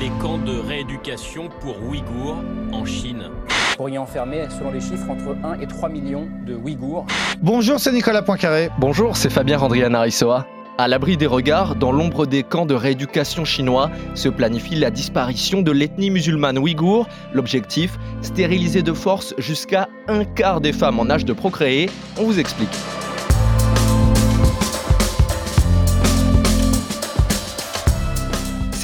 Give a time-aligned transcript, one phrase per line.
[0.00, 2.38] Les camps de rééducation pour Ouïghours
[2.72, 3.30] en Chine.
[3.48, 7.06] Vous pourriez enfermer, selon les chiffres, entre 1 et 3 millions de Ouïghours.
[7.40, 8.70] Bonjour, c'est Nicolas Poincaré.
[8.78, 10.46] Bonjour, c'est Fabien Randrian Arisoa.
[10.76, 15.62] À l'abri des regards, dans l'ombre des camps de rééducation chinois, se planifie la disparition
[15.62, 17.06] de l'ethnie musulmane ouïghour.
[17.32, 21.88] L'objectif, stériliser de force jusqu'à un quart des femmes en âge de procréer.
[22.18, 22.76] On vous explique.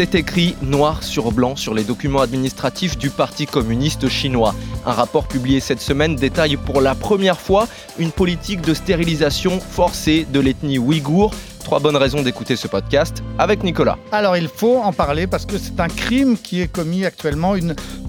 [0.03, 4.54] C'est écrit noir sur blanc sur les documents administratifs du Parti communiste chinois.
[4.86, 7.68] Un rapport publié cette semaine détaille pour la première fois
[7.99, 13.63] une politique de stérilisation forcée de l'ethnie ouïghour Trois bonnes raisons d'écouter ce podcast avec
[13.63, 13.99] Nicolas.
[14.13, 17.54] Alors il faut en parler parce que c'est un crime qui est commis actuellement,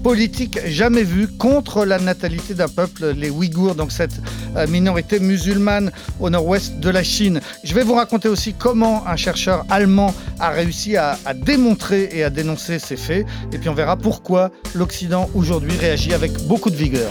[0.02, 4.20] politique jamais vue contre la natalité d'un peuple, les Ouïghours, donc cette
[4.56, 7.40] euh, minorité musulmane au nord-ouest de la Chine.
[7.64, 12.24] Je vais vous raconter aussi comment un chercheur allemand a réussi à, à démontrer et
[12.24, 13.26] à dénoncer ces faits.
[13.52, 17.10] Et puis on verra pourquoi l'Occident aujourd'hui réagit avec beaucoup de vigueur.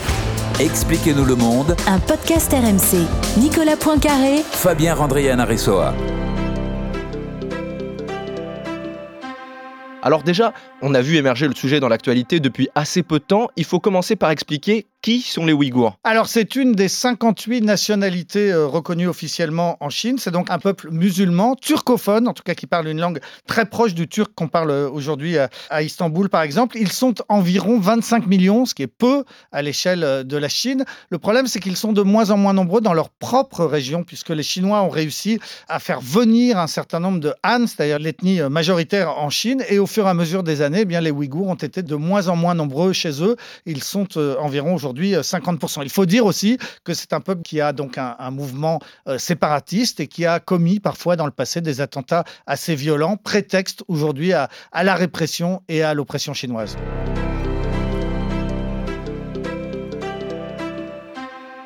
[0.60, 1.76] Expliquez-nous le monde.
[1.88, 3.08] Un podcast RMC.
[3.38, 4.44] Nicolas Poincaré.
[4.52, 5.94] Fabien Randrian Aressoa.
[10.02, 13.50] Alors déjà, on a vu émerger le sujet dans l'actualité depuis assez peu de temps.
[13.56, 15.98] Il faut commencer par expliquer qui sont les Ouïghours?
[16.04, 20.18] Alors, c'est une des 58 nationalités euh, reconnues officiellement en Chine.
[20.20, 23.94] C'est donc un peuple musulman, turcophone, en tout cas qui parle une langue très proche
[23.94, 26.78] du turc qu'on parle euh, aujourd'hui à, Istanbul, par exemple.
[26.78, 30.86] Ils sont environ 25 millions, ce qui est peu à l'échelle euh, de la Chine.
[31.10, 34.30] Le problème, c'est qu'ils sont de moins en moins nombreux dans leur propre région, puisque
[34.30, 39.18] les Chinois ont réussi à faire venir un certain nombre de Han, c'est-à-dire l'ethnie majoritaire
[39.18, 39.64] en Chine.
[39.70, 41.96] Et au fur et à mesure des années, eh bien, les Ouïghours ont été de
[41.96, 43.36] moins en moins nombreux chez eux.
[43.66, 45.80] Ils sont environ aujourd'hui aujourd'hui 50%.
[45.80, 49.18] Euh, Il faut dire aussi que c'est un peuple qui a donc un, mouvement euh,
[49.18, 54.34] séparatiste et qui a commis parfois dans le passé des attentats assez violents, prétexte aujourd'hui
[54.34, 56.78] à, à la répression et à l'oppression chinoise.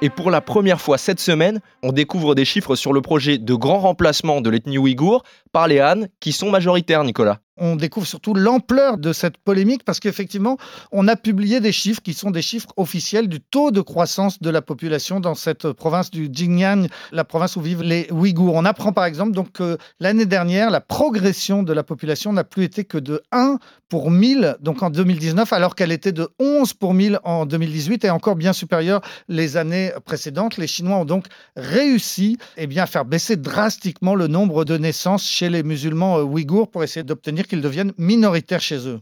[0.02, 3.54] Et pour la première fois cette semaine, on découvre des chiffres sur le projet de
[3.56, 8.34] grand remplacement de l'ethnie ouïghour par les Han, qui sont majoritaires, Nicolas on découvre surtout
[8.34, 10.58] l'ampleur de cette polémique parce qu'effectivement,
[10.92, 14.50] on a publié des chiffres qui sont des chiffres officiels du taux de croissance de
[14.50, 18.56] la population dans cette province du Xinjiang, la province où vivent les Ouïghours.
[18.56, 22.64] On apprend par exemple donc que l'année dernière, la progression de la population n'a plus
[22.64, 23.58] été que de 1
[23.90, 28.10] pour 1000 donc en 2019 alors qu'elle était de 11 pour 1000 en 2018 et
[28.10, 30.58] encore bien supérieure les années précédentes.
[30.58, 35.28] Les Chinois ont donc réussi eh bien, à faire baisser drastiquement le nombre de naissances
[35.28, 39.02] chez les musulmans euh, ouïghours pour essayer d'obtenir qu'ils deviennent minoritaires chez eux.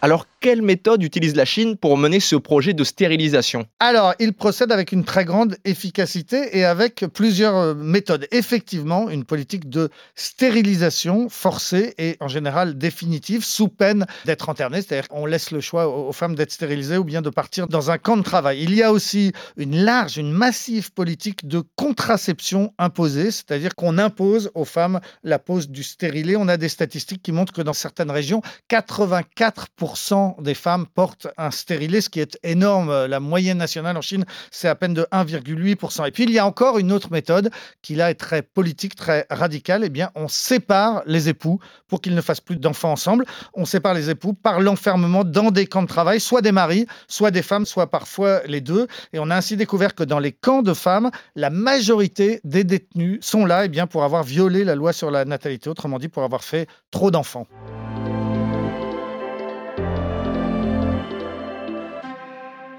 [0.00, 3.64] Alors, quelle méthode utilise la Chine pour mener ce projet de stérilisation?
[3.78, 8.26] Alors, il procède avec une très grande efficacité et avec plusieurs euh, méthodes.
[8.32, 15.06] Effectivement, une politique de stérilisation forcée et en général définitive, sous peine d'être internée, c'est-à-dire
[15.06, 18.16] qu'on laisse le choix aux femmes d'être stérilisées ou bien de partir dans un camp
[18.16, 18.64] de travail.
[18.64, 24.50] Il y a aussi une large, une massive politique de contraception imposée, c'est-à-dire qu'on impose
[24.56, 26.34] aux femmes la pose du stérilet.
[26.34, 31.50] On a des statistiques qui montrent que dans certaines régions, 84% des femmes portent un
[31.50, 33.06] stérilet, ce qui est énorme.
[33.06, 36.06] La moyenne nationale en Chine, c'est à peine de 1,8%.
[36.06, 37.50] Et puis, il y a encore une autre méthode
[37.82, 39.82] qui, là, est très politique, très radicale.
[39.84, 43.24] Eh bien, on sépare les époux pour qu'ils ne fassent plus d'enfants ensemble.
[43.54, 47.30] On sépare les époux par l'enfermement dans des camps de travail, soit des maris, soit
[47.30, 48.86] des femmes, soit parfois les deux.
[49.12, 53.18] Et on a ainsi découvert que dans les camps de femmes, la majorité des détenus
[53.22, 56.22] sont là eh bien, pour avoir violé la loi sur la natalité, autrement dit pour
[56.22, 57.46] avoir fait trop d'enfants.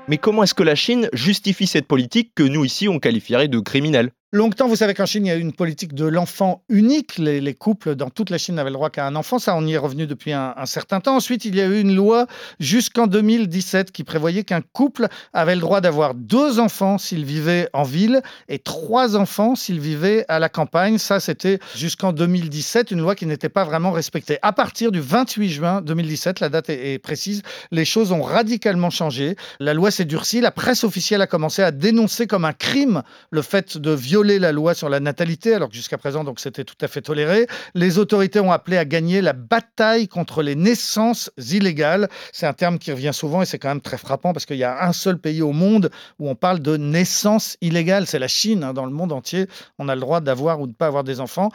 [0.09, 3.59] Mais comment est-ce que la Chine justifie cette politique que nous ici on qualifierait de
[3.59, 4.11] criminelle?
[4.35, 7.19] Longtemps, vous savez qu'en Chine, il y a eu une politique de l'enfant unique.
[7.19, 9.37] Les, couples dans toute la Chine n'avaient le droit qu'à un enfant.
[9.37, 11.17] Ça, on y est revenu depuis un, certain temps.
[11.17, 12.25] Ensuite, il y a eu une loi
[12.59, 17.83] jusqu'en 2017 qui prévoyait qu'un couple avait le droit d'avoir deux enfants s'il vivait en
[17.83, 20.97] ville et trois enfants s'il vivait à la campagne.
[20.97, 24.39] Ça, c'était jusqu'en 2017, une loi qui n'était pas vraiment respectée.
[24.41, 29.35] À partir du 28 juin 2017, la date est précise, les choses ont radicalement changé.
[29.59, 30.41] La loi s'est durcie.
[30.41, 34.51] La presse officielle a commencé à dénoncer comme un crime le fait de violer la
[34.51, 37.47] loi sur la natalité, alors que jusqu'à présent, donc c'était tout à fait toléré.
[37.75, 42.09] Les autorités ont appelé à gagner la bataille contre les naissances illégales.
[42.31, 44.63] C'est un terme qui revient souvent et c'est quand même très frappant parce qu'il y
[44.63, 48.63] a un seul pays au monde où on parle de naissance illégale, c'est la Chine.
[48.63, 48.73] Hein.
[48.73, 49.47] Dans le monde entier,
[49.77, 51.51] on a le droit d'avoir ou de ne pas avoir des enfants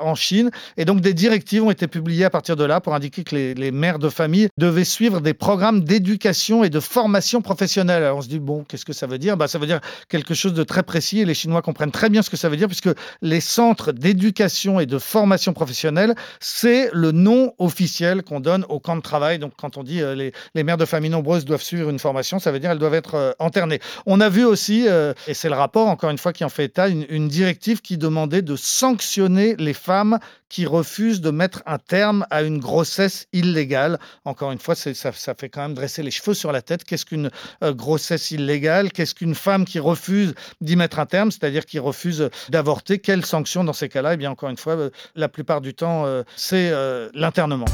[0.00, 0.50] en Chine.
[0.76, 3.54] Et donc des directives ont été publiées à partir de là pour indiquer que les,
[3.54, 8.02] les mères de famille devaient suivre des programmes d'éducation et de formation professionnelle.
[8.02, 9.36] Alors on se dit, bon, qu'est-ce que ça veut dire?
[9.36, 12.22] Bah, Ça veut dire quelque chose de très précis et les Chinois comprennent très bien
[12.22, 12.90] ce que ça veut dire puisque
[13.22, 18.96] les centres d'éducation et de formation professionnelle, c'est le nom officiel qu'on donne au camp
[18.96, 19.38] de travail.
[19.38, 22.38] Donc quand on dit euh, les, les mères de famille nombreuses doivent suivre une formation,
[22.38, 23.80] ça veut dire elles doivent être euh, internées.
[24.06, 26.68] On a vu aussi, euh, et c'est le rapport encore une fois qui en fait
[26.68, 30.18] état, une, une directive qui demandait de sanctionner les femmes
[30.48, 33.98] qui refusent de mettre un terme à une grossesse illégale.
[34.24, 36.84] Encore une fois, ça, fait quand même dresser les cheveux sur la tête.
[36.84, 37.30] Qu'est-ce qu'une
[37.62, 38.92] euh, grossesse illégale?
[38.92, 42.98] Qu'est-ce qu'une femme qui refuse d'y mettre un terme, c'est-à-dire qui refuse d'avorter?
[42.98, 44.14] Quelle sanction dans ces cas-là?
[44.14, 46.72] Eh bien, encore une fois, euh, la plupart du temps, euh, c'est
[47.14, 47.66] l'internement.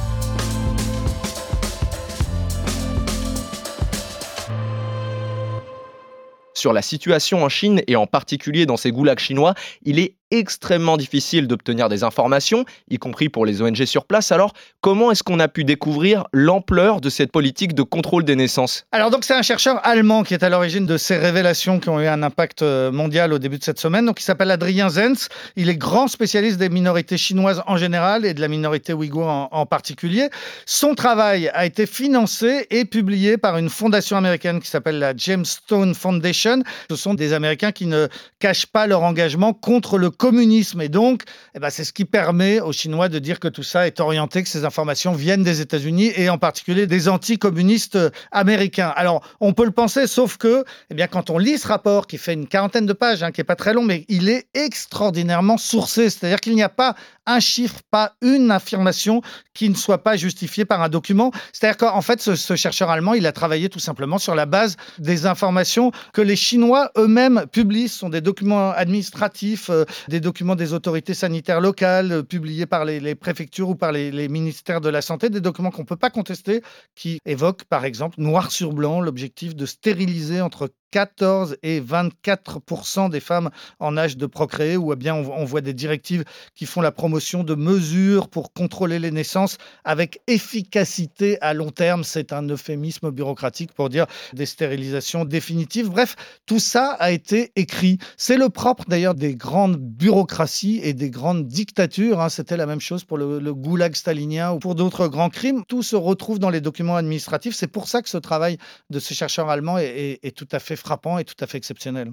[6.55, 10.97] Sur la situation en Chine et en particulier dans ces goulags chinois, il est extrêmement
[10.97, 14.33] difficile d'obtenir des informations, y compris pour les ONG sur place.
[14.33, 18.87] Alors, comment est-ce qu'on a pu découvrir l'ampleur de cette politique de contrôle des naissances?
[18.93, 22.01] Alors donc c'est un chercheur allemand qui est à l'origine de ces révélations qui ont
[22.01, 24.07] eu un impact euh, mondial au début de cette semaine.
[24.07, 25.29] Donc il s'appelle Adrien Zenz.
[25.57, 29.49] Il est grand spécialiste des minorités chinoises en général et de la minorité ouïghour en,
[29.51, 30.31] en particulier.
[30.67, 35.45] Son travail a été financé et publié par une fondation américaine qui s'appelle la James
[35.45, 36.63] Stone Foundation.
[36.91, 40.81] Ce sont des Américains qui ne cachent pas leur engagement contre le communisme.
[40.81, 41.23] Et donc,
[41.55, 44.43] eh ben, c'est ce qui permet aux Chinois de dire que tout ça est orienté,
[44.43, 47.99] que ces informations viennent des États-Unis et en particulier des anticommunistes
[48.33, 48.93] américains.
[48.97, 52.19] Alors, on peut le penser, sauf que, eh bien, quand on lit ce rapport qui
[52.19, 55.59] fait une quarantaine de pages, hein, qui est pas très long, mais il est extraordinairement
[55.59, 56.11] sourcé.
[56.11, 56.95] C'est-à-dire qu'il n'y a pas
[57.27, 59.23] un chiffre, pas une affirmation
[59.55, 61.31] qui ne soit pas justifiée par un document.
[61.53, 65.27] C'est-à-dire qu'en fait, ce, chercheur allemand, il a travaillé tout simplement sur la base des
[65.27, 67.89] informations que les Chinois eux-mêmes publient.
[67.89, 72.85] Ce sont des documents administratifs, euh, des documents des autorités sanitaires locales, euh, publiés par
[72.85, 75.87] les, les, préfectures ou par les, les, ministères de la Santé, des documents qu'on ne
[75.87, 76.63] peut pas contester,
[76.95, 83.19] qui évoquent, par exemple, noir sur blanc, l'objectif de stériliser entre 14 et 24 des
[83.19, 83.51] femmes
[83.81, 86.23] en âge de procréer, ou bien on, voit des directives
[86.55, 92.05] qui font la promotion de mesures pour contrôler les naissances avec efficacité à long terme.
[92.05, 95.91] C'est un euphémisme bureaucratique pour dire des stérilisations définitives.
[95.91, 96.15] Bref,
[96.47, 97.99] tout ça a été écrit.
[98.17, 102.21] C'est le propre d'ailleurs des grandes bureaucraties et des grandes dictatures.
[102.21, 102.29] Hein.
[102.29, 105.65] C'était la même chose pour le, le goulag stalinien ou pour d'autres grands crimes.
[105.67, 107.57] Tout se retrouve dans les documents administratifs.
[107.57, 108.59] C'est pour ça que ce travail
[108.91, 112.13] de ces chercheurs allemands est, est tout à fait frappant et tout à fait exceptionnel.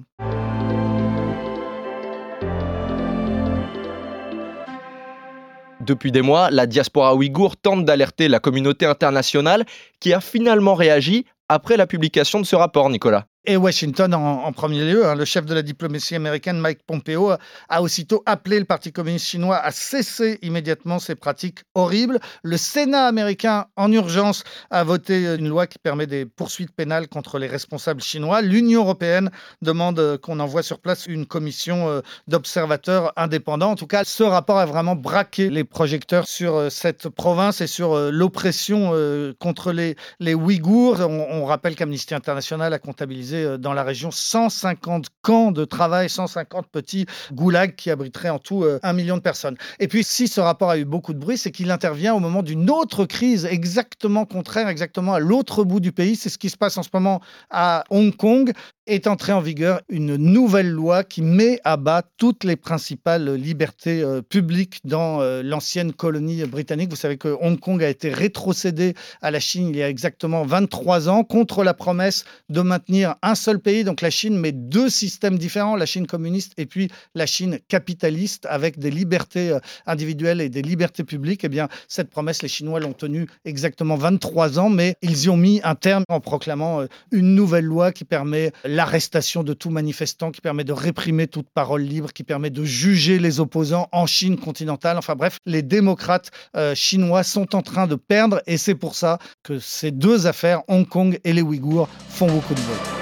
[5.80, 9.64] Depuis des mois, la diaspora ouïghour tente d'alerter la communauté internationale
[9.98, 14.84] qui a finalement réagi après la publication de ce rapport, Nicolas et Washington en, premier
[14.84, 15.06] lieu.
[15.06, 15.16] Hein.
[15.16, 17.32] Le chef de la diplomatie américaine, Mike Pompeo,
[17.68, 22.20] a, aussitôt appelé le Parti communiste chinois à cesser immédiatement ces pratiques horribles.
[22.44, 27.38] Le Sénat américain, en urgence, a voté une loi qui permet des poursuites pénales contre
[27.38, 28.42] les responsables chinois.
[28.42, 29.30] L'Union européenne
[29.60, 33.72] demande qu'on envoie sur place une commission euh, d'observateurs indépendants.
[33.72, 37.66] En tout cas, ce rapport a vraiment braqué les projecteurs sur euh, cette province et
[37.66, 38.92] sur euh, l'oppression
[39.38, 41.00] contre les, les Ouïghours.
[41.00, 46.66] On, on rappelle qu'Amnesty International a comptabilisé dans la région 150 camps de travail, 150
[46.66, 49.56] petits goulags qui abriteraient en tout un million de personnes.
[49.78, 52.42] Et puis, si ce rapport a eu beaucoup de bruit, c'est qu'il intervient au moment
[52.42, 56.16] d'une autre crise exactement contraire, exactement à l'autre bout du pays.
[56.16, 57.20] C'est ce qui se passe en ce moment
[57.50, 58.52] à Hong Kong
[58.86, 64.02] est entrée en vigueur une nouvelle loi qui met à bas toutes les principales libertés
[64.02, 66.90] euh, publiques dans euh, l'ancienne colonie britannique.
[66.90, 70.44] Vous savez que Hong Kong a été rétrocédé à la Chine il y a exactement
[70.44, 74.90] 23 ans contre la promesse de maintenir un seul pays, donc la Chine, mais deux
[74.90, 80.40] systèmes différents, la Chine communiste et puis la Chine capitaliste avec des libertés euh, individuelles
[80.40, 81.44] et des libertés publiques.
[81.44, 85.36] Eh bien, cette promesse, les Chinois l'ont tenue exactement 23 ans, mais ils y ont
[85.36, 90.40] mis un terme en proclamant une nouvelle loi qui permet l'arrestation de tout manifestant, qui
[90.40, 94.98] permet de réprimer toute parole libre, qui permet de juger les opposants en Chine continentale.
[94.98, 99.18] Enfin bref, les démocrates euh, chinois sont en train de perdre et c'est pour ça
[99.42, 103.01] que ces deux affaires, Hong Kong et les Ouïghours, font beaucoup de bruit.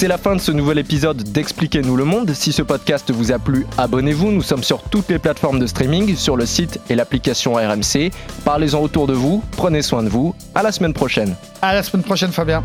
[0.00, 2.32] C'est la fin de ce nouvel épisode d'Expliquez-nous le monde.
[2.32, 4.30] Si ce podcast vous a plu, abonnez-vous.
[4.30, 8.10] Nous sommes sur toutes les plateformes de streaming, sur le site et l'application RMC.
[8.42, 10.34] Parlez-en autour de vous, prenez soin de vous.
[10.54, 11.36] À la semaine prochaine.
[11.60, 12.64] À la semaine prochaine, Fabien.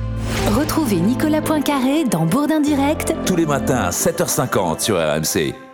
[0.57, 5.64] Retrouvez Nicolas Poincaré dans Bourdin Direct tous les matins à 7h50 sur RMC.